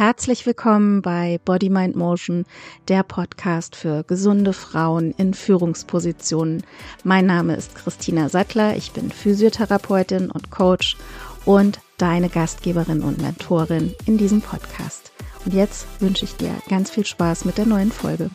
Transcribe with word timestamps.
herzlich 0.00 0.46
willkommen 0.46 1.02
bei 1.02 1.38
Body 1.44 1.68
Mind 1.68 1.94
Motion, 1.94 2.46
der 2.88 3.02
Podcast 3.02 3.76
für 3.76 4.02
gesunde 4.02 4.54
Frauen 4.54 5.10
in 5.18 5.34
Führungspositionen. 5.34 6.62
Mein 7.04 7.26
Name 7.26 7.54
ist 7.54 7.74
Christina 7.74 8.30
Sattler, 8.30 8.78
ich 8.78 8.92
bin 8.92 9.10
Physiotherapeutin 9.10 10.30
und 10.30 10.50
Coach 10.50 10.96
und 11.44 11.80
deine 11.98 12.30
Gastgeberin 12.30 13.02
und 13.02 13.20
Mentorin 13.20 13.94
in 14.06 14.16
diesem 14.16 14.40
Podcast. 14.40 15.12
Und 15.44 15.52
jetzt 15.52 15.86
wünsche 16.00 16.24
ich 16.24 16.34
dir 16.34 16.54
ganz 16.70 16.88
viel 16.88 17.04
Spaß 17.04 17.44
mit 17.44 17.58
der 17.58 17.66
neuen 17.66 17.92
Folge. 17.92 18.30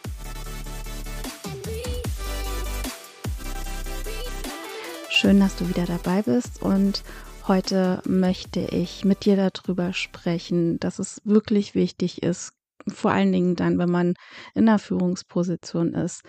Schön, 5.10 5.40
dass 5.40 5.56
du 5.56 5.68
wieder 5.68 5.88
dabei 5.88 6.22
bist 6.22 6.62
und 6.62 7.02
Heute 7.48 8.02
möchte 8.08 8.60
ich 8.60 9.06
mit 9.06 9.26
dir 9.26 9.36
darüber 9.36 9.94
sprechen, 9.94 10.80
dass 10.80 10.98
es 10.98 11.22
wirklich 11.26 11.76
wichtig 11.76 12.24
ist, 12.24 12.54
vor 12.88 13.12
allen 13.12 13.32
Dingen 13.32 13.56
dann, 13.56 13.78
wenn 13.78 13.92
man 13.92 14.16
in 14.56 14.68
einer 14.68 14.80
Führungsposition 14.80 15.94
ist, 15.94 16.24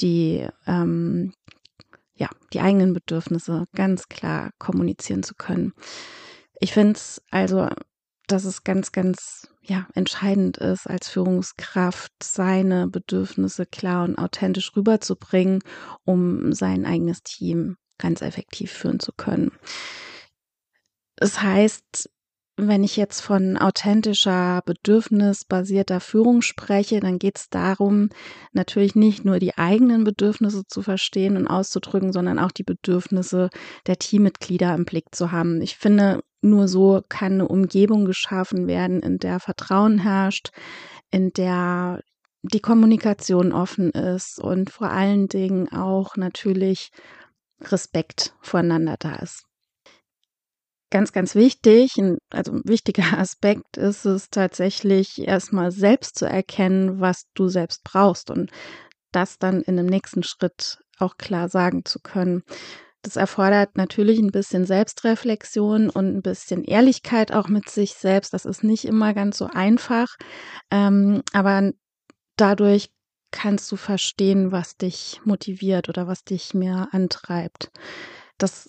die 0.00 0.48
ähm, 0.66 1.34
ja 2.14 2.30
die 2.54 2.60
eigenen 2.60 2.94
Bedürfnisse 2.94 3.66
ganz 3.74 4.08
klar 4.08 4.50
kommunizieren 4.58 5.22
zu 5.22 5.34
können. 5.34 5.72
Ich 6.58 6.72
finde 6.72 6.92
es 6.92 7.20
also, 7.30 7.68
dass 8.26 8.46
es 8.46 8.64
ganz, 8.64 8.92
ganz 8.92 9.48
ja 9.60 9.86
entscheidend 9.92 10.56
ist, 10.56 10.86
als 10.86 11.10
Führungskraft 11.10 12.12
seine 12.22 12.88
Bedürfnisse 12.88 13.66
klar 13.66 14.04
und 14.04 14.16
authentisch 14.16 14.74
rüberzubringen, 14.74 15.58
um 16.06 16.54
sein 16.54 16.86
eigenes 16.86 17.22
Team 17.22 17.76
ganz 17.98 18.22
effektiv 18.22 18.72
führen 18.72 19.00
zu 19.00 19.12
können. 19.12 19.52
Das 21.22 21.40
heißt, 21.40 22.10
wenn 22.56 22.82
ich 22.82 22.96
jetzt 22.96 23.20
von 23.20 23.56
authentischer, 23.56 24.60
bedürfnisbasierter 24.66 26.00
Führung 26.00 26.42
spreche, 26.42 26.98
dann 26.98 27.20
geht 27.20 27.38
es 27.38 27.48
darum, 27.48 28.08
natürlich 28.52 28.96
nicht 28.96 29.24
nur 29.24 29.38
die 29.38 29.56
eigenen 29.56 30.02
Bedürfnisse 30.02 30.64
zu 30.66 30.82
verstehen 30.82 31.36
und 31.36 31.46
auszudrücken, 31.46 32.12
sondern 32.12 32.40
auch 32.40 32.50
die 32.50 32.64
Bedürfnisse 32.64 33.50
der 33.86 33.98
Teammitglieder 34.00 34.74
im 34.74 34.84
Blick 34.84 35.14
zu 35.14 35.30
haben. 35.30 35.60
Ich 35.60 35.76
finde, 35.76 36.24
nur 36.40 36.66
so 36.66 37.02
kann 37.08 37.34
eine 37.34 37.46
Umgebung 37.46 38.04
geschaffen 38.04 38.66
werden, 38.66 38.98
in 38.98 39.18
der 39.18 39.38
Vertrauen 39.38 39.98
herrscht, 39.98 40.50
in 41.12 41.32
der 41.32 42.02
die 42.42 42.58
Kommunikation 42.58 43.52
offen 43.52 43.92
ist 43.92 44.40
und 44.40 44.70
vor 44.70 44.90
allen 44.90 45.28
Dingen 45.28 45.72
auch 45.72 46.16
natürlich 46.16 46.90
Respekt 47.60 48.34
voreinander 48.40 48.96
da 48.98 49.14
ist 49.14 49.46
ganz, 50.92 51.12
ganz 51.12 51.34
wichtig, 51.34 51.94
also 52.30 52.52
ein 52.52 52.62
wichtiger 52.64 53.02
Aspekt 53.18 53.76
ist 53.76 54.04
es 54.04 54.30
tatsächlich 54.30 55.26
erstmal 55.26 55.72
selbst 55.72 56.16
zu 56.16 56.26
erkennen, 56.26 57.00
was 57.00 57.24
du 57.34 57.48
selbst 57.48 57.82
brauchst 57.82 58.30
und 58.30 58.50
das 59.10 59.38
dann 59.38 59.62
in 59.62 59.76
dem 59.76 59.86
nächsten 59.86 60.22
Schritt 60.22 60.78
auch 60.98 61.16
klar 61.16 61.48
sagen 61.48 61.84
zu 61.84 61.98
können. 61.98 62.42
Das 63.02 63.16
erfordert 63.16 63.76
natürlich 63.76 64.20
ein 64.20 64.30
bisschen 64.30 64.64
Selbstreflexion 64.64 65.90
und 65.90 66.16
ein 66.16 66.22
bisschen 66.22 66.62
Ehrlichkeit 66.62 67.32
auch 67.32 67.48
mit 67.48 67.68
sich 67.68 67.94
selbst. 67.94 68.32
Das 68.32 68.44
ist 68.44 68.62
nicht 68.62 68.84
immer 68.84 69.12
ganz 69.12 69.38
so 69.38 69.46
einfach, 69.46 70.14
ähm, 70.70 71.22
aber 71.32 71.72
dadurch 72.36 72.90
kannst 73.32 73.72
du 73.72 73.76
verstehen, 73.76 74.52
was 74.52 74.76
dich 74.76 75.20
motiviert 75.24 75.88
oder 75.88 76.06
was 76.06 76.22
dich 76.22 76.54
mehr 76.54 76.88
antreibt. 76.92 77.72
Das 78.38 78.68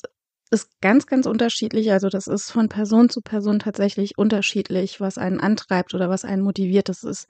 ist 0.54 0.70
ganz, 0.82 1.08
ganz 1.08 1.26
unterschiedlich. 1.26 1.92
Also 1.92 2.10
das 2.10 2.28
ist 2.28 2.52
von 2.52 2.70
Person 2.70 3.10
zu 3.10 3.22
Person 3.22 3.60
tatsächlich 3.60 4.18
unterschiedlich, 4.18 5.02
was 5.02 5.18
einen 5.18 5.40
antreibt 5.40 5.94
oder 5.94 6.10
was 6.10 6.24
einen 6.24 6.44
motiviert. 6.44 6.90
Das 6.90 7.04
ist, 7.04 7.28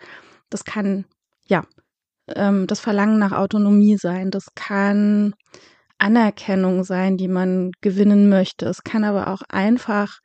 das 0.50 0.66
kann, 0.66 1.06
ja, 1.48 1.64
ähm, 2.28 2.68
das 2.68 2.80
Verlangen 2.80 3.20
nach 3.20 3.32
Autonomie 3.32 3.98
sein. 3.98 4.30
Das 4.30 4.48
kann 4.56 5.34
Anerkennung 5.98 6.84
sein, 6.84 7.18
die 7.18 7.28
man 7.28 7.72
gewinnen 7.82 8.30
möchte. 8.30 8.68
Es 8.68 8.84
kann 8.84 9.04
aber 9.04 9.30
auch 9.30 9.42
einfach 9.50 10.20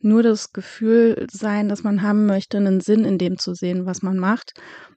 nur 0.00 0.22
das 0.22 0.52
Gefühl 0.52 1.26
sein, 1.30 1.68
dass 1.68 1.82
man 1.82 2.02
haben 2.02 2.26
möchte, 2.26 2.58
einen 2.58 2.80
Sinn 2.80 3.04
in 3.04 3.18
dem 3.18 3.38
zu 3.38 3.54
sehen, 3.54 3.86
was 3.86 4.02
man 4.02 4.18
macht. 4.18 4.52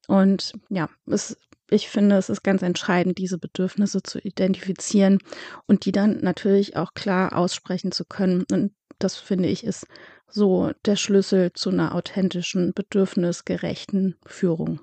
Und 0.08 0.54
ja, 0.70 0.90
es 1.08 1.38
ich 1.70 1.90
finde, 1.90 2.18
es 2.18 2.30
ist 2.30 2.44
ganz 2.44 2.62
entscheidend, 2.62 3.18
diese 3.18 3.38
Bedürfnisse 3.38 4.02
zu 4.02 4.20
identifizieren 4.20 5.20
und 5.66 5.86
die 5.86 5.92
dann 5.92 6.22
natürlich 6.22 6.78
auch 6.78 6.94
klar 6.94 7.36
aussprechen 7.36 7.92
zu 7.92 8.06
können. 8.06 8.46
Und 8.52 8.74
das 9.00 9.18
finde 9.18 9.50
ich 9.50 9.64
ist 9.64 9.86
so 10.30 10.72
der 10.86 10.96
Schlüssel 10.96 11.52
zu 11.54 11.70
einer 11.70 11.96
authentischen, 11.96 12.74
bedürfnisgerechten 12.74 14.16
Führung. 14.26 14.80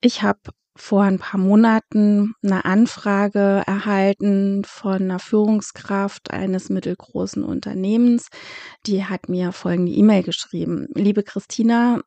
Ich 0.00 0.22
habe 0.22 0.40
vor 0.74 1.02
ein 1.02 1.18
paar 1.18 1.38
Monaten 1.38 2.34
eine 2.42 2.64
Anfrage 2.64 3.62
erhalten 3.66 4.64
von 4.64 5.02
einer 5.02 5.18
Führungskraft 5.18 6.30
eines 6.30 6.70
mittelgroßen 6.70 7.44
Unternehmens. 7.44 8.28
Die 8.86 9.04
hat 9.04 9.28
mir 9.28 9.52
folgende 9.52 9.92
E-Mail 9.92 10.22
geschrieben. 10.22 10.88
Liebe 10.94 11.22
Christina, 11.22 12.00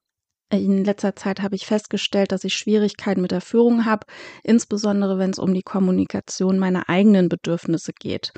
in 0.51 0.83
letzter 0.85 1.15
Zeit 1.15 1.41
habe 1.41 1.55
ich 1.55 1.65
festgestellt, 1.65 2.31
dass 2.31 2.43
ich 2.43 2.53
Schwierigkeiten 2.53 3.21
mit 3.21 3.31
der 3.31 3.41
Führung 3.41 3.85
habe, 3.85 4.05
insbesondere 4.43 5.17
wenn 5.17 5.31
es 5.31 5.39
um 5.39 5.53
die 5.53 5.63
Kommunikation 5.63 6.59
meiner 6.59 6.87
eigenen 6.87 7.29
Bedürfnisse 7.29 7.93
geht. 7.93 8.31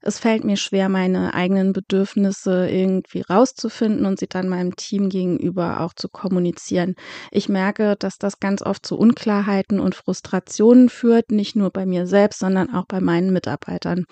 Es 0.00 0.18
fällt 0.18 0.44
mir 0.44 0.56
schwer, 0.56 0.88
meine 0.88 1.34
eigenen 1.34 1.72
Bedürfnisse 1.72 2.68
irgendwie 2.68 3.20
rauszufinden 3.20 4.06
und 4.06 4.18
sie 4.18 4.26
dann 4.26 4.48
meinem 4.48 4.74
Team 4.74 5.08
gegenüber 5.08 5.80
auch 5.80 5.94
zu 5.94 6.08
kommunizieren. 6.08 6.96
Ich 7.30 7.48
merke, 7.48 7.94
dass 7.96 8.18
das 8.18 8.40
ganz 8.40 8.62
oft 8.62 8.84
zu 8.84 8.98
Unklarheiten 8.98 9.78
und 9.78 9.94
Frustrationen 9.94 10.88
führt, 10.88 11.30
nicht 11.30 11.54
nur 11.54 11.70
bei 11.70 11.86
mir 11.86 12.06
selbst, 12.06 12.40
sondern 12.40 12.74
auch 12.74 12.86
bei 12.86 13.00
meinen 13.00 13.32
Mitarbeitern. 13.32 14.04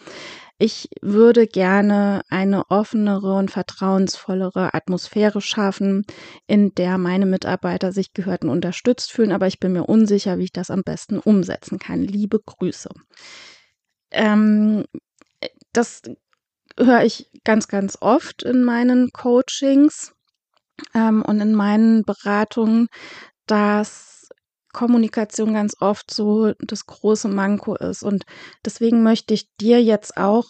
Ich 0.62 0.90
würde 1.00 1.46
gerne 1.46 2.20
eine 2.28 2.70
offenere 2.70 3.34
und 3.36 3.50
vertrauensvollere 3.50 4.74
Atmosphäre 4.74 5.40
schaffen, 5.40 6.04
in 6.46 6.74
der 6.74 6.98
meine 6.98 7.24
Mitarbeiter 7.24 7.92
sich 7.92 8.12
gehört 8.12 8.44
und 8.44 8.50
unterstützt 8.50 9.10
fühlen, 9.10 9.32
aber 9.32 9.46
ich 9.46 9.58
bin 9.58 9.72
mir 9.72 9.84
unsicher, 9.84 10.36
wie 10.36 10.44
ich 10.44 10.52
das 10.52 10.70
am 10.70 10.82
besten 10.82 11.18
umsetzen 11.18 11.78
kann. 11.78 12.02
Liebe 12.02 12.40
Grüße. 12.44 12.90
Ähm, 14.10 14.84
das 15.72 16.02
höre 16.78 17.04
ich 17.04 17.30
ganz, 17.42 17.66
ganz 17.66 17.96
oft 17.98 18.42
in 18.42 18.62
meinen 18.62 19.12
Coachings 19.12 20.12
ähm, 20.94 21.22
und 21.22 21.40
in 21.40 21.54
meinen 21.54 22.04
Beratungen, 22.04 22.88
dass 23.46 24.19
Kommunikation 24.72 25.54
ganz 25.54 25.76
oft 25.80 26.12
so 26.12 26.52
das 26.60 26.86
große 26.86 27.28
Manko 27.28 27.74
ist. 27.76 28.02
Und 28.02 28.24
deswegen 28.64 29.02
möchte 29.02 29.34
ich 29.34 29.54
dir 29.56 29.82
jetzt 29.82 30.16
auch, 30.16 30.46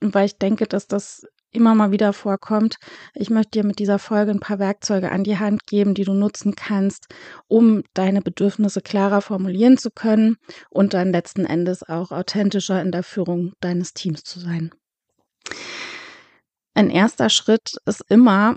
weil 0.00 0.26
ich 0.26 0.38
denke, 0.38 0.66
dass 0.66 0.86
das 0.86 1.24
immer 1.52 1.74
mal 1.74 1.92
wieder 1.92 2.12
vorkommt, 2.12 2.76
ich 3.14 3.30
möchte 3.30 3.60
dir 3.60 3.64
mit 3.64 3.78
dieser 3.78 3.98
Folge 3.98 4.30
ein 4.30 4.40
paar 4.40 4.58
Werkzeuge 4.58 5.12
an 5.12 5.22
die 5.22 5.38
Hand 5.38 5.66
geben, 5.66 5.94
die 5.94 6.04
du 6.04 6.14
nutzen 6.14 6.54
kannst, 6.56 7.08
um 7.46 7.82
deine 7.94 8.22
Bedürfnisse 8.22 8.80
klarer 8.80 9.20
formulieren 9.20 9.76
zu 9.76 9.90
können 9.90 10.36
und 10.70 10.94
dann 10.94 11.12
letzten 11.12 11.44
Endes 11.44 11.82
auch 11.86 12.10
authentischer 12.10 12.80
in 12.80 12.90
der 12.90 13.02
Führung 13.02 13.52
deines 13.60 13.92
Teams 13.92 14.24
zu 14.24 14.40
sein. 14.40 14.72
Ein 16.74 16.88
erster 16.88 17.28
Schritt 17.28 17.76
ist 17.84 18.02
immer, 18.08 18.56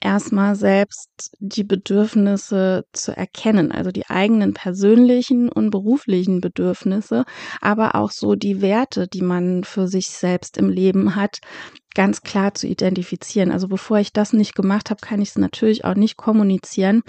erstmal 0.00 0.56
selbst 0.56 1.36
die 1.38 1.64
Bedürfnisse 1.64 2.84
zu 2.92 3.16
erkennen, 3.16 3.72
also 3.72 3.90
die 3.90 4.06
eigenen 4.06 4.54
persönlichen 4.54 5.48
und 5.48 5.70
beruflichen 5.70 6.40
Bedürfnisse, 6.40 7.24
aber 7.60 7.94
auch 7.94 8.10
so 8.10 8.34
die 8.34 8.60
Werte, 8.60 9.08
die 9.08 9.22
man 9.22 9.64
für 9.64 9.88
sich 9.88 10.08
selbst 10.08 10.58
im 10.58 10.68
Leben 10.68 11.16
hat, 11.16 11.38
ganz 11.96 12.20
klar 12.20 12.52
zu 12.52 12.66
identifizieren. 12.66 13.50
Also 13.50 13.68
bevor 13.68 13.98
ich 13.98 14.12
das 14.12 14.34
nicht 14.34 14.54
gemacht 14.54 14.90
habe, 14.90 15.00
kann 15.00 15.22
ich 15.22 15.30
es 15.30 15.38
natürlich 15.38 15.86
auch 15.86 15.94
nicht 15.94 16.18
kommunizieren. 16.18 17.02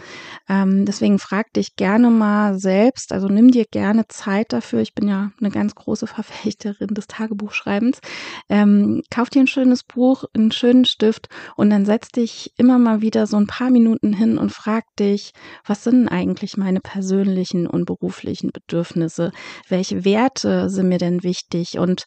Ähm, 0.48 0.86
deswegen 0.86 1.20
frag 1.20 1.52
dich 1.52 1.76
gerne 1.76 2.10
mal 2.10 2.58
selbst, 2.58 3.12
also 3.12 3.28
nimm 3.28 3.52
dir 3.52 3.66
gerne 3.70 4.08
Zeit 4.08 4.54
dafür. 4.54 4.80
Ich 4.80 4.94
bin 4.94 5.10
ja 5.10 5.32
eine 5.42 5.52
ganz 5.52 5.76
große 5.76 6.08
Verfechterin 6.08 6.94
des 6.94 7.08
Tagebuchschreibens. 7.08 8.00
Ähm, 8.48 9.04
kauf 9.12 9.30
dir 9.30 9.42
ein 9.42 9.48
schönes 9.48 9.84
Buch, 9.84 10.24
einen 10.34 10.54
schönen 10.54 10.86
Stift 10.86 11.28
und 11.58 11.70
dann 11.70 11.86
setz 11.86 12.08
dich 12.08 12.54
immer 12.56 12.80
mal 12.80 13.02
wieder 13.02 13.28
so 13.28 13.36
ein 13.36 13.48
paar 13.48 13.70
Minuten 13.70 14.14
hin 14.14 14.38
und 14.38 14.54
frag 14.54 14.86
dich, 14.98 15.34
was 15.66 15.84
sind 15.84 16.08
eigentlich 16.08 16.56
meine 16.56 16.80
persönlichen 16.80 17.68
und 17.68 17.84
beruflichen 17.84 18.52
Bedürfnisse? 18.54 19.34
Welche 19.68 20.06
Werte 20.06 20.70
sind 20.70 20.88
mir 20.88 20.98
denn 20.98 21.24
wichtig? 21.24 21.78
Und 21.78 22.06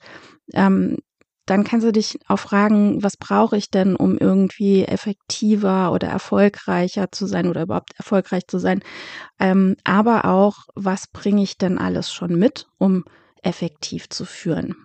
ähm, 0.54 0.96
dann 1.50 1.64
kannst 1.64 1.84
du 1.86 1.92
dich 1.92 2.18
auch 2.28 2.38
fragen, 2.38 3.02
was 3.02 3.16
brauche 3.16 3.56
ich 3.56 3.70
denn, 3.70 3.96
um 3.96 4.16
irgendwie 4.16 4.84
effektiver 4.84 5.90
oder 5.92 6.08
erfolgreicher 6.08 7.10
zu 7.10 7.26
sein 7.26 7.48
oder 7.48 7.62
überhaupt 7.62 7.92
erfolgreich 7.96 8.46
zu 8.46 8.58
sein. 8.58 8.82
Ähm, 9.40 9.76
aber 9.84 10.26
auch, 10.26 10.66
was 10.76 11.08
bringe 11.08 11.42
ich 11.42 11.58
denn 11.58 11.78
alles 11.78 12.12
schon 12.12 12.38
mit, 12.38 12.68
um 12.78 13.04
effektiv 13.42 14.08
zu 14.10 14.24
führen. 14.24 14.76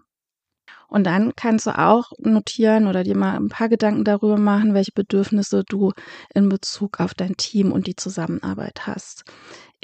Und 0.88 1.06
dann 1.06 1.34
kannst 1.36 1.68
du 1.68 1.78
auch 1.78 2.12
notieren 2.20 2.88
oder 2.88 3.04
dir 3.04 3.18
mal 3.18 3.36
ein 3.36 3.50
paar 3.50 3.70
Gedanken 3.70 4.04
darüber 4.04 4.38
machen, 4.38 4.74
welche 4.74 4.92
Bedürfnisse 4.94 5.64
du 5.68 5.92
in 6.34 6.50
Bezug 6.50 7.00
auf 7.00 7.14
dein 7.14 7.36
Team 7.38 7.72
und 7.72 7.88
die 7.88 7.96
Zusammenarbeit 7.96 8.88
hast. 8.88 9.24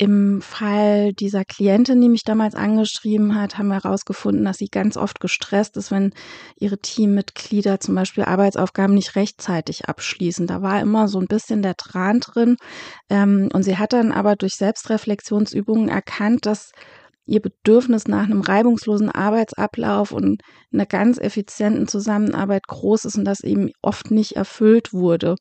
Im 0.02 0.42
Fall 0.42 1.14
dieser 1.14 1.46
Klientin, 1.46 2.02
die 2.02 2.10
mich 2.10 2.24
damals 2.24 2.56
angeschrieben 2.56 3.40
hat, 3.40 3.60
haben 3.60 3.68
wir 3.68 3.84
herausgefunden, 3.84 4.44
dass 4.44 4.58
sie 4.58 4.66
ganz 4.66 4.98
oft 4.98 5.20
gestresst 5.20 5.78
ist, 5.78 5.92
wenn 5.92 6.12
ihre 6.56 6.80
Teammitglieder 6.80 7.80
zum 7.80 7.94
Beispiel 7.94 8.24
Arbeitsaufgaben 8.24 8.96
nicht 8.96 9.16
rechtzeitig 9.16 9.86
abschließen. 9.86 10.48
Da 10.48 10.64
war 10.64 10.82
immer 10.82 11.08
so 11.08 11.20
ein 11.20 11.28
bisschen 11.28 11.62
der 11.62 11.76
Tran 11.76 12.20
drin. 12.20 12.58
Ähm, 13.12 13.50
und 13.54 13.62
sie 13.62 13.78
hat 13.78 13.94
dann 13.94 14.12
aber 14.12 14.36
durch 14.36 14.54
Selbstreflexionsübungen 14.56 15.88
erkannt, 15.88 16.48
dass 16.48 16.72
ihr 17.26 17.42
Bedürfnis 17.42 18.08
nach 18.08 18.24
einem 18.24 18.42
reibungslosen 18.42 19.10
Arbeitsablauf 19.10 20.12
und 20.12 20.42
einer 20.74 20.86
ganz 20.86 21.18
effizienten 21.18 21.88
Zusammenarbeit 21.88 22.68
groß 22.68 23.06
ist 23.06 23.18
und 23.18 23.26
das 23.26 23.42
eben 23.42 23.72
oft 23.82 24.12
nicht 24.12 24.36
erfüllt 24.36 24.94
wurde. 24.94 25.36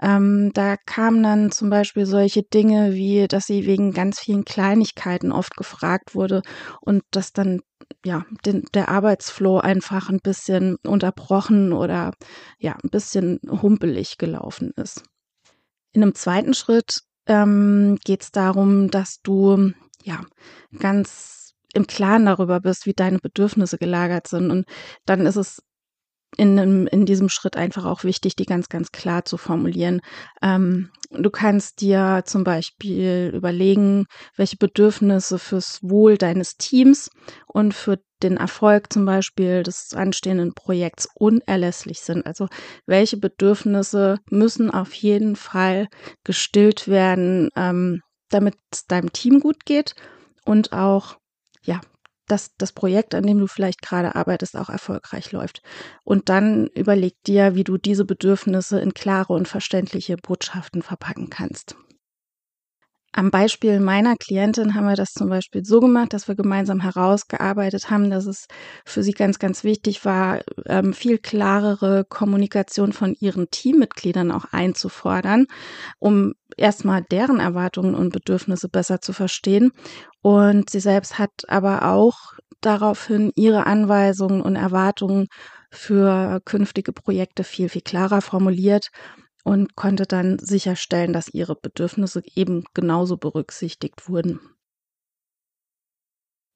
Ähm, 0.00 0.50
da 0.54 0.76
kamen 0.76 1.22
dann 1.22 1.50
zum 1.50 1.70
Beispiel 1.70 2.06
solche 2.06 2.42
Dinge 2.42 2.92
wie, 2.92 3.26
dass 3.28 3.46
sie 3.46 3.66
wegen 3.66 3.92
ganz 3.92 4.20
vielen 4.20 4.44
Kleinigkeiten 4.44 5.32
oft 5.32 5.56
gefragt 5.56 6.14
wurde 6.14 6.42
und 6.80 7.02
dass 7.10 7.32
dann 7.32 7.60
ja, 8.04 8.24
den, 8.44 8.64
der 8.74 8.88
Arbeitsflow 8.88 9.58
einfach 9.58 10.08
ein 10.08 10.20
bisschen 10.20 10.76
unterbrochen 10.86 11.72
oder 11.72 12.12
ja, 12.58 12.76
ein 12.82 12.90
bisschen 12.90 13.40
humpelig 13.48 14.18
gelaufen 14.18 14.72
ist. 14.76 15.02
In 15.92 16.02
einem 16.02 16.14
zweiten 16.14 16.54
Schritt 16.54 17.00
ähm, 17.26 17.98
geht 18.04 18.22
es 18.22 18.30
darum, 18.30 18.90
dass 18.90 19.20
du 19.22 19.72
ja, 20.02 20.20
ganz 20.78 21.54
im 21.74 21.86
Klaren 21.86 22.26
darüber 22.26 22.60
bist, 22.60 22.86
wie 22.86 22.92
deine 22.92 23.18
Bedürfnisse 23.18 23.78
gelagert 23.78 24.28
sind. 24.28 24.50
Und 24.50 24.66
dann 25.06 25.26
ist 25.26 25.36
es 25.36 25.62
in, 26.36 26.86
in 26.86 27.04
diesem 27.04 27.28
Schritt 27.28 27.56
einfach 27.56 27.84
auch 27.84 28.04
wichtig, 28.04 28.36
die 28.36 28.46
ganz, 28.46 28.68
ganz 28.68 28.90
klar 28.90 29.24
zu 29.24 29.36
formulieren. 29.36 30.00
Ähm, 30.40 30.90
du 31.10 31.30
kannst 31.30 31.80
dir 31.80 32.22
zum 32.24 32.42
Beispiel 32.42 33.32
überlegen, 33.34 34.06
welche 34.36 34.56
Bedürfnisse 34.56 35.38
fürs 35.38 35.80
Wohl 35.82 36.16
deines 36.16 36.56
Teams 36.56 37.10
und 37.46 37.74
für 37.74 37.98
den 38.22 38.36
Erfolg 38.38 38.92
zum 38.92 39.04
Beispiel 39.04 39.62
des 39.62 39.92
anstehenden 39.94 40.54
Projekts 40.54 41.08
unerlässlich 41.14 42.00
sind. 42.00 42.24
Also 42.24 42.48
welche 42.86 43.18
Bedürfnisse 43.18 44.18
müssen 44.30 44.70
auf 44.70 44.94
jeden 44.94 45.36
Fall 45.36 45.88
gestillt 46.24 46.88
werden, 46.88 47.50
ähm, 47.56 48.00
damit 48.34 48.54
es 48.70 48.86
deinem 48.86 49.12
Team 49.12 49.40
gut 49.40 49.64
geht 49.64 49.94
und 50.44 50.72
auch, 50.72 51.18
ja, 51.62 51.80
dass 52.26 52.54
das 52.56 52.72
Projekt, 52.72 53.14
an 53.14 53.26
dem 53.26 53.38
du 53.38 53.46
vielleicht 53.46 53.82
gerade 53.82 54.14
arbeitest, 54.14 54.56
auch 54.56 54.70
erfolgreich 54.70 55.32
läuft. 55.32 55.62
Und 56.04 56.28
dann 56.28 56.68
überleg 56.68 57.14
dir, 57.26 57.54
wie 57.54 57.64
du 57.64 57.76
diese 57.76 58.04
Bedürfnisse 58.04 58.80
in 58.80 58.94
klare 58.94 59.32
und 59.32 59.48
verständliche 59.48 60.16
Botschaften 60.16 60.82
verpacken 60.82 61.30
kannst. 61.30 61.76
Am 63.14 63.30
Beispiel 63.30 63.78
meiner 63.78 64.16
Klientin 64.16 64.74
haben 64.74 64.86
wir 64.86 64.96
das 64.96 65.12
zum 65.12 65.28
Beispiel 65.28 65.62
so 65.66 65.80
gemacht, 65.80 66.14
dass 66.14 66.28
wir 66.28 66.34
gemeinsam 66.34 66.80
herausgearbeitet 66.80 67.90
haben, 67.90 68.08
dass 68.08 68.24
es 68.24 68.46
für 68.86 69.02
sie 69.02 69.12
ganz, 69.12 69.38
ganz 69.38 69.64
wichtig 69.64 70.06
war, 70.06 70.40
ähm, 70.64 70.94
viel 70.94 71.18
klarere 71.18 72.06
Kommunikation 72.08 72.94
von 72.94 73.14
ihren 73.20 73.50
Teammitgliedern 73.50 74.30
auch 74.32 74.46
einzufordern, 74.52 75.44
um 75.98 76.32
erstmal 76.56 77.02
deren 77.02 77.40
Erwartungen 77.40 77.94
und 77.94 78.12
Bedürfnisse 78.12 78.68
besser 78.68 79.00
zu 79.00 79.12
verstehen. 79.12 79.72
Und 80.22 80.70
sie 80.70 80.80
selbst 80.80 81.18
hat 81.18 81.30
aber 81.48 81.92
auch 81.92 82.34
daraufhin 82.60 83.32
ihre 83.34 83.66
Anweisungen 83.66 84.40
und 84.40 84.56
Erwartungen 84.56 85.26
für 85.70 86.40
künftige 86.44 86.92
Projekte 86.92 87.44
viel, 87.44 87.68
viel 87.68 87.82
klarer 87.82 88.20
formuliert 88.20 88.88
und 89.44 89.74
konnte 89.74 90.06
dann 90.06 90.38
sicherstellen, 90.38 91.12
dass 91.12 91.32
ihre 91.32 91.56
Bedürfnisse 91.56 92.22
eben 92.34 92.64
genauso 92.74 93.16
berücksichtigt 93.16 94.08
wurden. 94.08 94.40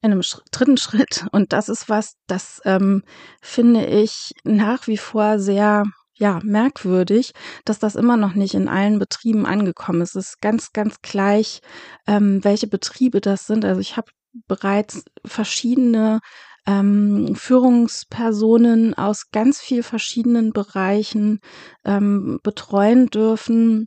In 0.02 0.12
einem 0.12 0.22
dritten 0.52 0.76
Schritt, 0.76 1.26
und 1.32 1.52
das 1.52 1.68
ist 1.68 1.88
was, 1.88 2.14
das 2.26 2.60
ähm, 2.64 3.02
finde 3.40 3.86
ich 3.86 4.32
nach 4.44 4.86
wie 4.86 4.98
vor 4.98 5.38
sehr 5.38 5.84
ja, 6.18 6.40
merkwürdig, 6.42 7.32
dass 7.64 7.78
das 7.78 7.94
immer 7.94 8.16
noch 8.16 8.34
nicht 8.34 8.54
in 8.54 8.68
allen 8.68 8.98
Betrieben 8.98 9.46
angekommen 9.46 10.00
ist. 10.00 10.16
Es 10.16 10.28
ist 10.28 10.40
ganz, 10.40 10.72
ganz 10.72 11.00
gleich, 11.02 11.60
ähm, 12.06 12.42
welche 12.42 12.66
Betriebe 12.66 13.20
das 13.20 13.46
sind. 13.46 13.64
Also 13.64 13.80
ich 13.80 13.96
habe 13.96 14.10
bereits 14.46 15.04
verschiedene 15.24 16.20
ähm, 16.66 17.34
Führungspersonen 17.36 18.94
aus 18.94 19.30
ganz 19.30 19.60
viel 19.60 19.82
verschiedenen 19.82 20.52
Bereichen 20.52 21.40
ähm, 21.84 22.40
betreuen 22.42 23.06
dürfen. 23.08 23.86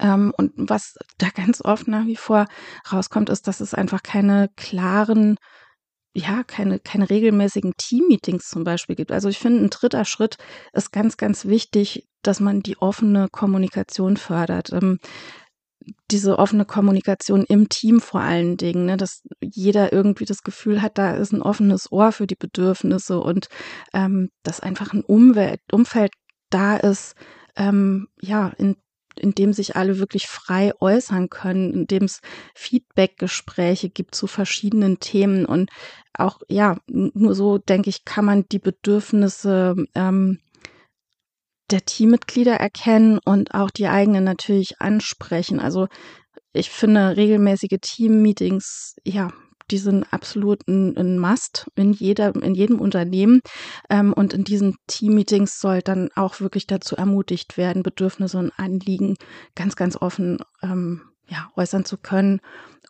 Ähm, 0.00 0.32
und 0.36 0.52
was 0.56 0.94
da 1.18 1.28
ganz 1.30 1.60
oft 1.64 1.88
nach 1.88 2.06
wie 2.06 2.16
vor 2.16 2.46
rauskommt, 2.90 3.28
ist, 3.28 3.46
dass 3.48 3.60
es 3.60 3.74
einfach 3.74 4.02
keine 4.02 4.50
klaren 4.56 5.36
ja, 6.14 6.44
keine, 6.44 6.78
keine 6.78 7.10
regelmäßigen 7.10 7.72
Team-Meetings 7.76 8.48
zum 8.48 8.62
Beispiel 8.62 8.94
gibt. 8.94 9.10
Also 9.10 9.28
ich 9.28 9.38
finde, 9.38 9.64
ein 9.64 9.70
dritter 9.70 10.04
Schritt 10.04 10.36
ist 10.72 10.92
ganz, 10.92 11.16
ganz 11.16 11.46
wichtig, 11.46 12.06
dass 12.22 12.40
man 12.40 12.60
die 12.60 12.78
offene 12.78 13.28
Kommunikation 13.30 14.16
fördert. 14.16 14.72
Ähm, 14.72 14.98
diese 16.10 16.38
offene 16.38 16.64
Kommunikation 16.64 17.44
im 17.44 17.68
Team 17.68 18.00
vor 18.00 18.20
allen 18.20 18.56
Dingen, 18.56 18.86
ne, 18.86 18.96
dass 18.96 19.22
jeder 19.42 19.92
irgendwie 19.92 20.24
das 20.24 20.42
Gefühl 20.42 20.80
hat, 20.80 20.98
da 20.98 21.14
ist 21.14 21.32
ein 21.32 21.42
offenes 21.42 21.90
Ohr 21.92 22.12
für 22.12 22.26
die 22.26 22.36
Bedürfnisse 22.36 23.18
und 23.20 23.48
ähm, 23.92 24.30
dass 24.44 24.60
einfach 24.60 24.92
ein 24.94 25.02
Umwelt, 25.02 25.60
Umfeld 25.72 26.12
da 26.48 26.76
ist, 26.76 27.16
ähm, 27.56 28.06
ja, 28.20 28.52
in, 28.56 28.76
in 29.20 29.32
dem 29.32 29.52
sich 29.52 29.76
alle 29.76 29.98
wirklich 29.98 30.26
frei 30.26 30.72
äußern 30.80 31.28
können, 31.30 31.72
in 31.72 31.86
dem 31.86 32.04
es 32.04 32.20
Feedback-Gespräche 32.54 33.90
gibt 33.90 34.14
zu 34.14 34.26
verschiedenen 34.26 35.00
Themen 35.00 35.46
und 35.46 35.70
auch, 36.12 36.40
ja, 36.48 36.76
nur 36.86 37.34
so, 37.34 37.58
denke 37.58 37.90
ich, 37.90 38.04
kann 38.04 38.24
man 38.24 38.44
die 38.50 38.58
Bedürfnisse 38.58 39.74
ähm, 39.94 40.38
der 41.70 41.84
Teammitglieder 41.84 42.54
erkennen 42.54 43.18
und 43.24 43.54
auch 43.54 43.70
die 43.70 43.88
eigenen 43.88 44.24
natürlich 44.24 44.80
ansprechen. 44.80 45.60
Also 45.60 45.88
ich 46.52 46.70
finde 46.70 47.16
regelmäßige 47.16 47.78
Team-Meetings, 47.80 48.96
ja, 49.04 49.32
die 49.70 49.78
sind 49.78 50.12
absolut 50.12 50.66
ein, 50.68 50.96
ein 50.96 51.18
Must 51.18 51.66
in 51.74 51.92
jeder, 51.92 52.34
in 52.34 52.54
jedem 52.54 52.80
Unternehmen. 52.80 53.40
Ähm, 53.88 54.12
und 54.12 54.32
in 54.32 54.44
diesen 54.44 54.76
Team-Meetings 54.86 55.58
soll 55.58 55.82
dann 55.82 56.10
auch 56.14 56.40
wirklich 56.40 56.66
dazu 56.66 56.96
ermutigt 56.96 57.56
werden, 57.56 57.82
Bedürfnisse 57.82 58.38
und 58.38 58.52
Anliegen 58.56 59.16
ganz, 59.54 59.76
ganz 59.76 59.96
offen 59.96 60.38
ähm, 60.62 61.02
ja, 61.26 61.50
äußern 61.56 61.84
zu 61.84 61.96
können. 61.96 62.40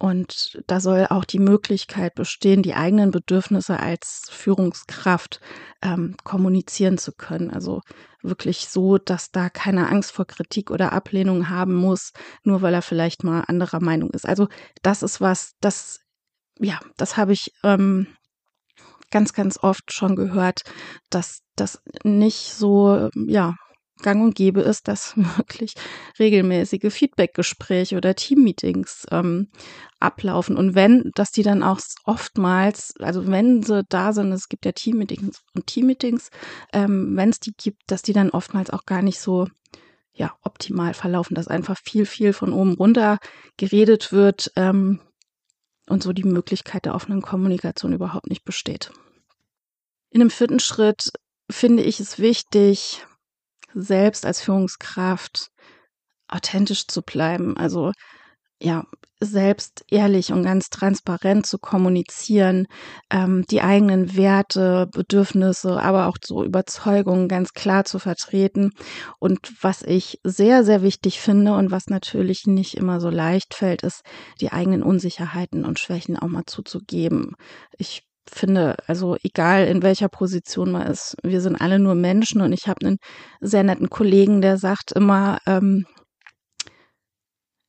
Und 0.00 0.60
da 0.66 0.80
soll 0.80 1.06
auch 1.08 1.24
die 1.24 1.38
Möglichkeit 1.38 2.16
bestehen, 2.16 2.62
die 2.62 2.74
eigenen 2.74 3.12
Bedürfnisse 3.12 3.78
als 3.78 4.26
Führungskraft 4.28 5.40
ähm, 5.82 6.16
kommunizieren 6.24 6.98
zu 6.98 7.12
können. 7.12 7.50
Also 7.50 7.80
wirklich 8.20 8.68
so, 8.68 8.98
dass 8.98 9.30
da 9.30 9.50
keine 9.50 9.88
Angst 9.88 10.10
vor 10.10 10.26
Kritik 10.26 10.70
oder 10.70 10.92
Ablehnung 10.92 11.48
haben 11.48 11.74
muss, 11.74 12.12
nur 12.42 12.62
weil 12.62 12.74
er 12.74 12.82
vielleicht 12.82 13.22
mal 13.22 13.44
anderer 13.46 13.80
Meinung 13.80 14.10
ist. 14.10 14.26
Also 14.26 14.48
das 14.82 15.02
ist 15.04 15.20
was, 15.20 15.52
das, 15.60 16.00
ja, 16.58 16.78
das 16.96 17.16
habe 17.16 17.32
ich 17.32 17.52
ähm, 17.62 18.06
ganz, 19.10 19.32
ganz 19.32 19.58
oft 19.62 19.92
schon 19.92 20.16
gehört, 20.16 20.62
dass 21.10 21.40
das 21.56 21.80
nicht 22.02 22.52
so, 22.52 23.10
ja, 23.14 23.54
gang 24.02 24.22
und 24.22 24.34
gäbe 24.34 24.60
ist, 24.60 24.88
dass 24.88 25.16
wirklich 25.36 25.74
regelmäßige 26.18 26.92
Feedbackgespräche 26.92 27.96
oder 27.96 28.14
Teammeetings 28.14 29.06
ähm, 29.10 29.48
ablaufen. 30.00 30.56
Und 30.56 30.74
wenn, 30.74 31.10
dass 31.14 31.30
die 31.30 31.42
dann 31.42 31.62
auch 31.62 31.80
oftmals, 32.04 32.94
also 32.98 33.26
wenn 33.28 33.62
sie 33.62 33.82
da 33.88 34.12
sind, 34.12 34.32
es 34.32 34.48
gibt 34.48 34.64
ja 34.66 34.72
Teammeetings 34.72 35.42
und 35.54 35.66
Teammeetings, 35.66 36.30
ähm, 36.72 37.16
wenn 37.16 37.30
es 37.30 37.40
die 37.40 37.52
gibt, 37.56 37.82
dass 37.86 38.02
die 38.02 38.12
dann 38.12 38.30
oftmals 38.30 38.70
auch 38.70 38.84
gar 38.84 39.02
nicht 39.02 39.20
so 39.20 39.46
ja, 40.12 40.32
optimal 40.42 40.94
verlaufen, 40.94 41.34
dass 41.34 41.48
einfach 41.48 41.76
viel, 41.82 42.06
viel 42.06 42.32
von 42.32 42.52
oben 42.52 42.74
runter 42.74 43.18
geredet 43.56 44.12
wird 44.12 44.52
ähm, 44.54 45.00
und 45.88 46.02
so 46.02 46.12
die 46.12 46.24
Möglichkeit 46.24 46.84
der 46.84 46.94
offenen 46.94 47.22
Kommunikation 47.22 47.92
überhaupt 47.92 48.28
nicht 48.28 48.44
besteht. 48.44 48.90
In 50.10 50.20
dem 50.20 50.30
vierten 50.30 50.60
Schritt 50.60 51.10
finde 51.50 51.82
ich 51.82 52.00
es 52.00 52.18
wichtig, 52.18 53.04
selbst 53.74 54.24
als 54.24 54.40
Führungskraft 54.40 55.50
authentisch 56.28 56.86
zu 56.86 57.02
bleiben. 57.02 57.56
Also 57.56 57.92
ja, 58.60 58.86
selbst 59.24 59.84
ehrlich 59.90 60.32
und 60.32 60.42
ganz 60.42 60.70
transparent 60.70 61.46
zu 61.46 61.58
kommunizieren, 61.58 62.66
ähm, 63.10 63.44
die 63.50 63.62
eigenen 63.62 64.16
Werte, 64.16 64.88
Bedürfnisse, 64.92 65.80
aber 65.80 66.06
auch 66.06 66.16
so 66.24 66.44
Überzeugungen 66.44 67.28
ganz 67.28 67.52
klar 67.52 67.84
zu 67.84 67.98
vertreten. 67.98 68.72
Und 69.18 69.52
was 69.62 69.82
ich 69.82 70.20
sehr, 70.24 70.64
sehr 70.64 70.82
wichtig 70.82 71.20
finde 71.20 71.54
und 71.54 71.70
was 71.70 71.86
natürlich 71.88 72.46
nicht 72.46 72.74
immer 72.74 73.00
so 73.00 73.10
leicht 73.10 73.54
fällt, 73.54 73.82
ist, 73.82 74.02
die 74.40 74.52
eigenen 74.52 74.82
Unsicherheiten 74.82 75.64
und 75.64 75.78
Schwächen 75.78 76.18
auch 76.18 76.28
mal 76.28 76.44
zuzugeben. 76.46 77.34
Ich 77.78 78.02
finde, 78.30 78.76
also 78.86 79.16
egal 79.22 79.66
in 79.66 79.82
welcher 79.82 80.08
Position 80.08 80.72
man 80.72 80.86
ist, 80.86 81.16
wir 81.22 81.40
sind 81.40 81.60
alle 81.60 81.78
nur 81.78 81.94
Menschen 81.94 82.40
und 82.40 82.52
ich 82.52 82.68
habe 82.68 82.86
einen 82.86 82.98
sehr 83.40 83.62
netten 83.64 83.90
Kollegen, 83.90 84.40
der 84.40 84.56
sagt 84.56 84.92
immer, 84.92 85.38
ähm, 85.46 85.86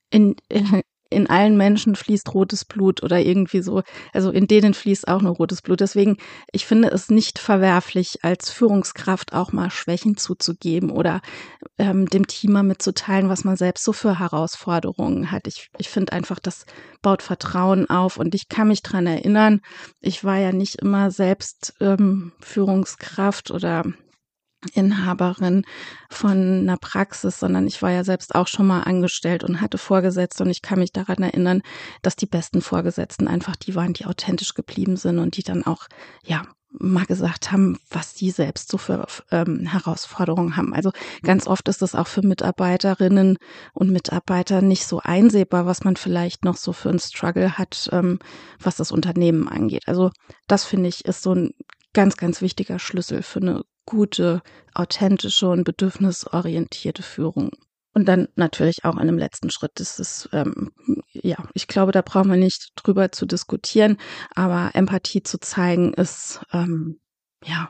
in, 0.10 0.36
in 0.50 0.82
allen 1.28 1.58
Menschen 1.58 1.96
fließt 1.96 2.34
rotes 2.34 2.66
Blut 2.66 3.04
oder 3.04 3.20
irgendwie 3.20 3.62
so. 3.62 3.84
Also 4.14 4.32
in 4.32 4.48
denen 4.48 4.74
fließt 4.74 5.08
auch 5.08 5.22
nur 5.22 5.36
rotes 5.36 5.62
Blut. 5.62 5.80
Deswegen, 5.80 6.18
ich 6.52 6.66
finde 6.66 6.90
es 6.90 7.10
nicht 7.10 7.40
verwerflich, 7.40 8.20
als 8.24 8.52
Führungskraft 8.52 9.34
auch 9.34 9.52
mal 9.52 9.70
Schwächen 9.72 10.18
zuzugeben 10.18 10.90
oder 10.90 11.22
ähm, 11.78 12.08
dem 12.08 12.28
Team 12.28 12.54
mal 12.54 12.64
mitzuteilen, 12.64 13.30
was 13.30 13.44
man 13.44 13.58
selbst 13.58 13.84
so 13.84 13.94
für 13.94 14.20
Herausforderungen 14.20 15.32
hat. 15.32 15.48
Ich, 15.48 15.70
ich 15.78 15.90
finde 15.90 16.14
einfach, 16.14 16.40
das 16.40 16.66
baut 17.02 17.22
Vertrauen 17.22 17.90
auf 17.90 18.18
und 18.18 18.34
ich 18.34 18.50
kann 18.50 18.68
mich 18.68 18.82
dran 18.82 19.08
erinnern, 19.08 19.62
ich 20.02 20.24
war 20.24 20.38
ja 20.38 20.52
nicht 20.52 20.76
immer 20.76 21.12
selbst 21.12 21.74
ähm, 21.80 22.32
Führungskraft 22.40 23.52
oder 23.52 23.84
Inhaberin 24.74 25.66
von 26.10 26.60
einer 26.60 26.78
Praxis, 26.78 27.40
sondern 27.40 27.68
ich 27.68 27.82
war 27.82 27.92
ja 27.92 28.04
selbst 28.04 28.36
auch 28.36 28.48
schon 28.48 28.68
mal 28.68 28.82
angestellt 28.82 29.44
und 29.44 29.62
hatte 29.62 29.78
Vorgesetzte 29.78 30.44
und 30.44 30.50
ich 30.50 30.62
kann 30.62 30.80
mich 30.80 30.92
daran 30.92 31.24
erinnern, 31.24 31.62
dass 32.02 32.16
die 32.16 32.26
besten 32.26 32.62
Vorgesetzten 32.62 33.28
einfach 33.28 33.56
die 33.56 33.76
waren, 33.76 33.94
die 33.94 34.06
authentisch 34.06 34.54
geblieben 34.54 34.98
sind 34.98 35.20
und 35.20 35.38
die 35.38 35.44
dann 35.44 35.66
auch, 35.66 35.88
ja, 36.24 36.44
mal 36.80 37.06
gesagt 37.06 37.52
haben, 37.52 37.80
was 37.90 38.16
sie 38.16 38.32
selbst 38.32 38.70
so 38.70 38.78
für 38.78 39.06
ähm, 39.32 39.66
Herausforderungen 39.66 40.58
haben. 40.58 40.74
Also 40.74 40.92
ganz 41.24 41.48
oft 41.48 41.68
ist 41.68 41.82
es 41.82 41.96
auch 41.96 42.08
für 42.08 42.22
Mitarbeiterinnen 42.22 43.38
und 43.74 43.92
Mitarbeiter 43.92 44.62
nicht 44.62 44.86
so 44.86 45.00
einsehbar, 45.00 45.66
was 45.66 45.84
man 45.84 45.96
vielleicht 45.96 46.44
noch 46.44 46.58
so 46.58 46.74
für 46.74 46.90
einen 46.90 47.00
Struggle 47.00 47.58
hat, 47.58 47.90
ähm, 47.92 48.20
was 48.60 48.76
das 48.76 48.92
Unternehmen 48.92 49.48
angeht. 49.48 49.88
Also 49.88 50.12
das 50.48 50.66
finde 50.66 50.90
ich 50.90 51.06
ist 51.06 51.22
so 51.22 51.34
ein 51.34 51.54
ganz, 51.94 52.18
ganz 52.18 52.42
wichtiger 52.42 52.80
Schlüssel 52.80 53.24
für 53.24 53.40
eine 53.40 53.64
gute, 53.86 54.42
authentische 54.74 55.48
und 55.50 55.64
bedürfnisorientierte 55.64 57.04
Führung. 57.04 57.52
Und 57.94 58.06
dann 58.10 58.28
natürlich 58.36 58.84
auch 58.84 58.96
in 58.96 59.02
einem 59.02 59.18
letzten 59.18 59.50
Schritt. 59.50 59.72
Das 59.76 60.00
ist, 60.00 60.28
ähm, 60.34 60.72
ja, 61.14 61.38
ich 61.54 61.68
glaube, 61.68 61.94
da 61.94 62.02
brauchen 62.02 62.30
wir 62.30 62.38
nicht 62.38 62.72
drüber 62.76 63.12
zu 63.12 63.26
diskutieren, 63.26 63.98
aber 64.36 64.72
Empathie 64.74 65.24
zu 65.24 65.40
zeigen 65.40 65.94
ist, 65.94 66.42
ähm, 66.52 67.00
ja, 67.46 67.70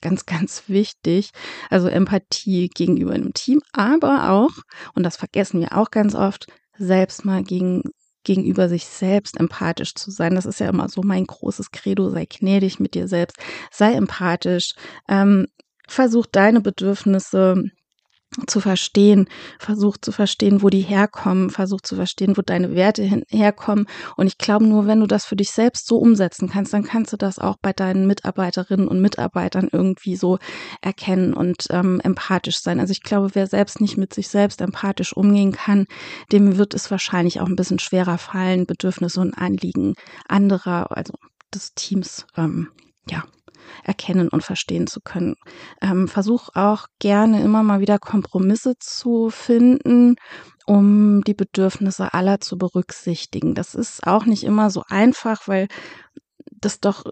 ganz, 0.00 0.24
ganz 0.24 0.68
wichtig. 0.68 1.30
Also 1.68 1.88
Empathie 1.88 2.68
gegenüber 2.68 3.12
einem 3.12 3.34
Team, 3.34 3.60
aber 3.72 4.30
auch, 4.30 4.52
und 4.94 5.02
das 5.02 5.16
vergessen 5.16 5.60
wir 5.60 5.76
auch 5.76 5.90
ganz 5.90 6.14
oft, 6.14 6.46
selbst 6.78 7.24
mal 7.24 7.42
gegen 7.42 7.82
gegenüber 8.26 8.68
sich 8.68 8.84
selbst 8.86 9.38
empathisch 9.40 9.94
zu 9.94 10.10
sein. 10.10 10.34
Das 10.34 10.44
ist 10.46 10.60
ja 10.60 10.68
immer 10.68 10.88
so 10.88 11.02
mein 11.02 11.24
großes 11.24 11.70
Credo, 11.70 12.10
sei 12.10 12.26
gnädig 12.26 12.80
mit 12.80 12.94
dir 12.94 13.08
selbst, 13.08 13.38
sei 13.70 13.94
empathisch, 13.94 14.74
ähm, 15.08 15.46
versuch 15.88 16.26
deine 16.26 16.60
Bedürfnisse 16.60 17.62
zu 18.46 18.60
verstehen, 18.60 19.28
versuch 19.58 19.96
zu 19.96 20.12
verstehen, 20.12 20.62
wo 20.62 20.68
die 20.68 20.80
herkommen, 20.80 21.50
versuch 21.50 21.80
zu 21.80 21.96
verstehen, 21.96 22.36
wo 22.36 22.42
deine 22.42 22.74
Werte 22.74 23.02
herkommen. 23.28 23.86
Und 24.16 24.26
ich 24.26 24.36
glaube, 24.36 24.66
nur 24.66 24.86
wenn 24.86 25.00
du 25.00 25.06
das 25.06 25.24
für 25.24 25.36
dich 25.36 25.50
selbst 25.50 25.86
so 25.86 25.98
umsetzen 25.98 26.48
kannst, 26.48 26.72
dann 26.72 26.84
kannst 26.84 27.12
du 27.12 27.16
das 27.16 27.38
auch 27.38 27.56
bei 27.62 27.72
deinen 27.72 28.06
Mitarbeiterinnen 28.06 28.88
und 28.88 29.00
Mitarbeitern 29.00 29.68
irgendwie 29.72 30.16
so 30.16 30.38
erkennen 30.82 31.32
und 31.34 31.66
ähm, 31.70 32.00
empathisch 32.00 32.60
sein. 32.60 32.80
Also 32.80 32.90
ich 32.90 33.02
glaube, 33.02 33.30
wer 33.34 33.46
selbst 33.46 33.80
nicht 33.80 33.96
mit 33.96 34.12
sich 34.12 34.28
selbst 34.28 34.60
empathisch 34.60 35.16
umgehen 35.16 35.52
kann, 35.52 35.86
dem 36.32 36.58
wird 36.58 36.74
es 36.74 36.90
wahrscheinlich 36.90 37.40
auch 37.40 37.46
ein 37.46 37.56
bisschen 37.56 37.78
schwerer 37.78 38.18
fallen, 38.18 38.66
Bedürfnisse 38.66 39.20
und 39.20 39.34
Anliegen 39.34 39.94
anderer, 40.28 40.94
also 40.94 41.14
des 41.54 41.74
Teams, 41.74 42.26
ähm, 42.36 42.68
ja, 43.08 43.24
erkennen 43.84 44.28
und 44.28 44.42
verstehen 44.42 44.86
zu 44.86 45.00
können. 45.00 45.36
Ähm, 45.80 46.08
versuch 46.08 46.50
auch 46.54 46.86
gerne 46.98 47.42
immer 47.42 47.62
mal 47.62 47.80
wieder 47.80 47.98
Kompromisse 47.98 48.78
zu 48.78 49.30
finden, 49.30 50.16
um 50.66 51.22
die 51.22 51.34
Bedürfnisse 51.34 52.14
aller 52.14 52.40
zu 52.40 52.58
berücksichtigen. 52.58 53.54
Das 53.54 53.74
ist 53.74 54.06
auch 54.06 54.26
nicht 54.26 54.44
immer 54.44 54.70
so 54.70 54.82
einfach, 54.88 55.48
weil 55.48 55.68
das 56.50 56.80
doch 56.80 57.04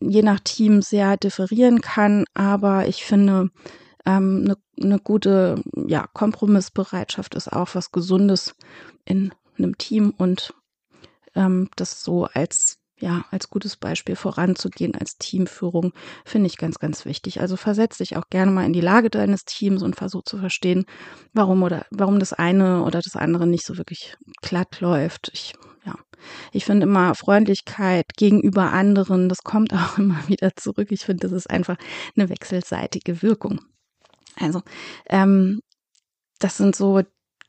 je 0.00 0.22
nach 0.22 0.40
Team 0.40 0.82
sehr 0.82 1.16
differieren 1.16 1.80
kann, 1.80 2.24
aber 2.34 2.88
ich 2.88 3.04
finde, 3.04 3.50
ähm, 4.04 4.42
eine, 4.44 4.56
eine 4.82 4.98
gute 4.98 5.62
ja, 5.86 6.06
Kompromissbereitschaft 6.12 7.34
ist 7.34 7.52
auch 7.52 7.74
was 7.74 7.92
Gesundes 7.92 8.54
in 9.04 9.32
einem 9.58 9.78
Team 9.78 10.12
und 10.16 10.54
ähm, 11.34 11.68
das 11.76 12.02
so 12.02 12.24
als 12.24 12.81
ja, 13.02 13.24
als 13.32 13.50
gutes 13.50 13.76
Beispiel 13.76 14.14
voranzugehen 14.14 14.94
als 14.94 15.18
Teamführung, 15.18 15.92
finde 16.24 16.46
ich 16.46 16.56
ganz, 16.56 16.78
ganz 16.78 17.04
wichtig. 17.04 17.40
Also 17.40 17.56
versetz 17.56 17.98
dich 17.98 18.16
auch 18.16 18.30
gerne 18.30 18.52
mal 18.52 18.64
in 18.64 18.72
die 18.72 18.80
Lage 18.80 19.10
deines 19.10 19.44
Teams 19.44 19.82
und 19.82 19.96
versuch 19.96 20.22
zu 20.22 20.38
verstehen, 20.38 20.84
warum 21.32 21.64
oder 21.64 21.84
warum 21.90 22.20
das 22.20 22.32
eine 22.32 22.84
oder 22.84 23.00
das 23.00 23.16
andere 23.16 23.48
nicht 23.48 23.66
so 23.66 23.76
wirklich 23.76 24.16
glatt 24.40 24.80
läuft. 24.80 25.30
Ich, 25.34 25.54
ja, 25.84 25.96
ich 26.52 26.64
finde 26.64 26.84
immer 26.84 27.16
Freundlichkeit 27.16 28.06
gegenüber 28.16 28.70
anderen, 28.70 29.28
das 29.28 29.42
kommt 29.42 29.72
auch 29.74 29.98
immer 29.98 30.28
wieder 30.28 30.54
zurück. 30.54 30.92
Ich 30.92 31.00
finde, 31.00 31.26
das 31.26 31.32
ist 31.32 31.50
einfach 31.50 31.78
eine 32.16 32.28
wechselseitige 32.28 33.20
Wirkung. 33.20 33.60
Also, 34.36 34.62
ähm, 35.08 35.60
das 36.38 36.56
sind 36.56 36.76
so 36.76 37.02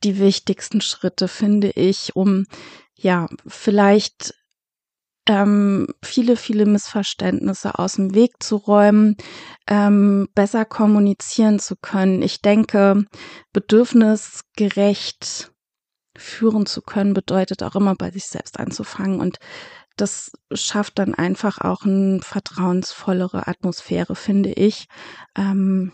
die 0.04 0.18
wichtigsten 0.18 0.82
Schritte, 0.82 1.28
finde 1.28 1.70
ich, 1.70 2.16
um 2.16 2.46
ja, 2.96 3.28
vielleicht 3.46 4.34
ähm, 5.28 5.88
viele, 6.04 6.36
viele 6.36 6.66
Missverständnisse 6.66 7.80
aus 7.80 7.94
dem 7.94 8.14
Weg 8.14 8.44
zu 8.44 8.58
räumen, 8.58 9.16
ähm, 9.68 10.28
besser 10.36 10.66
kommunizieren 10.66 11.60
zu 11.60 11.76
können. 11.76 12.22
Ich 12.22 12.42
denke, 12.42 13.06
bedürfnisgerecht 13.54 15.52
führen 16.16 16.66
zu 16.66 16.82
können, 16.82 17.14
bedeutet 17.14 17.64
auch 17.64 17.76
immer 17.76 17.96
bei 17.96 18.12
sich 18.12 18.26
selbst 18.26 18.60
anzufangen. 18.60 19.20
Und 19.20 19.38
das 19.96 20.32
schafft 20.52 21.00
dann 21.00 21.14
einfach 21.14 21.60
auch 21.62 21.84
eine 21.84 22.20
vertrauensvollere 22.22 23.48
Atmosphäre, 23.48 24.16
finde 24.16 24.52
ich, 24.52 24.88
ähm, 25.36 25.92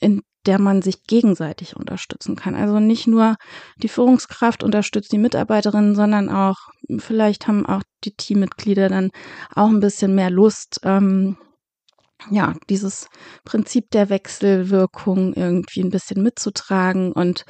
in 0.00 0.22
der 0.46 0.58
man 0.58 0.82
sich 0.82 1.04
gegenseitig 1.04 1.76
unterstützen 1.76 2.36
kann. 2.36 2.54
Also 2.54 2.80
nicht 2.80 3.06
nur 3.06 3.36
die 3.76 3.88
Führungskraft 3.88 4.62
unterstützt 4.62 5.12
die 5.12 5.18
Mitarbeiterinnen, 5.18 5.94
sondern 5.94 6.30
auch 6.30 6.56
vielleicht 6.98 7.46
haben 7.46 7.66
auch 7.66 7.82
die 8.04 8.14
Teammitglieder 8.14 8.88
dann 8.88 9.10
auch 9.54 9.68
ein 9.68 9.80
bisschen 9.80 10.14
mehr 10.14 10.30
Lust, 10.30 10.80
ähm, 10.84 11.36
ja, 12.30 12.54
dieses 12.68 13.08
Prinzip 13.44 13.90
der 13.90 14.10
Wechselwirkung 14.10 15.34
irgendwie 15.34 15.80
ein 15.80 15.90
bisschen 15.90 16.22
mitzutragen 16.22 17.12
und 17.12 17.44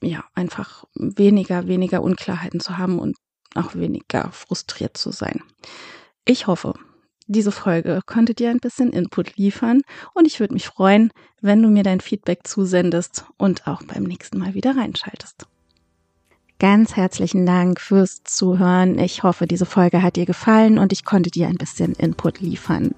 ja, 0.00 0.24
einfach 0.34 0.84
weniger, 0.94 1.66
weniger 1.66 2.02
Unklarheiten 2.02 2.60
zu 2.60 2.78
haben 2.78 2.98
und 2.98 3.16
auch 3.54 3.74
weniger 3.74 4.30
frustriert 4.32 4.96
zu 4.96 5.10
sein. 5.10 5.42
Ich 6.24 6.46
hoffe, 6.46 6.74
diese 7.26 7.52
Folge 7.52 8.00
konnte 8.06 8.34
dir 8.34 8.50
ein 8.50 8.58
bisschen 8.58 8.90
Input 8.90 9.36
liefern 9.36 9.82
und 10.14 10.26
ich 10.26 10.40
würde 10.40 10.54
mich 10.54 10.66
freuen, 10.66 11.12
wenn 11.40 11.62
du 11.62 11.68
mir 11.68 11.82
dein 11.82 12.00
Feedback 12.00 12.46
zusendest 12.46 13.26
und 13.36 13.66
auch 13.66 13.82
beim 13.82 14.04
nächsten 14.04 14.38
Mal 14.38 14.54
wieder 14.54 14.76
reinschaltest. 14.76 15.46
Ganz 16.60 16.96
herzlichen 16.96 17.46
Dank 17.46 17.80
fürs 17.80 18.24
Zuhören. 18.24 18.98
Ich 18.98 19.22
hoffe, 19.22 19.46
diese 19.46 19.64
Folge 19.64 20.02
hat 20.02 20.16
dir 20.16 20.26
gefallen 20.26 20.78
und 20.78 20.92
ich 20.92 21.04
konnte 21.04 21.30
dir 21.30 21.46
ein 21.46 21.54
bisschen 21.54 21.92
Input 21.92 22.40
liefern. 22.40 22.96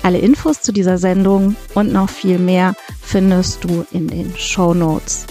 Alle 0.03 0.19
Infos 0.19 0.63
zu 0.63 0.73
dieser 0.73 0.99
Sendung 0.99 1.55
und 1.75 1.93
noch 1.93 2.11
viel 2.11 2.41
mehr 2.41 2.75
findest 3.01 3.63
du 3.63 3.87
in 3.93 4.09
den 4.09 4.35
Show 4.37 4.75
Notes. 4.75 5.29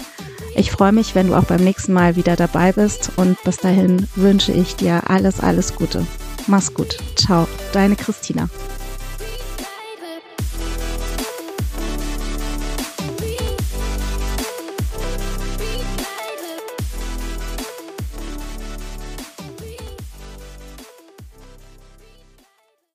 Ich 0.54 0.70
freue 0.70 0.92
mich, 0.92 1.14
wenn 1.14 1.28
du 1.28 1.34
auch 1.34 1.44
beim 1.44 1.62
nächsten 1.62 1.92
Mal 1.92 2.16
wieder 2.16 2.36
dabei 2.36 2.72
bist 2.72 3.12
und 3.16 3.42
bis 3.44 3.56
dahin 3.56 4.08
wünsche 4.16 4.52
ich 4.52 4.76
dir 4.76 5.08
alles, 5.08 5.40
alles 5.40 5.74
Gute. 5.74 6.06
Mach's 6.46 6.74
gut. 6.74 6.98
Ciao, 7.16 7.46
deine 7.72 7.96
Christina. 7.96 8.48